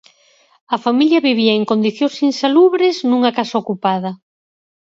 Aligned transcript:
A 0.75 0.77
familia 0.85 1.25
vivía 1.29 1.53
en 1.59 1.63
condicións 1.71 2.15
insalubres 2.29 2.95
nunha 3.09 3.31
casa 3.37 3.61
ocupada. 3.63 4.11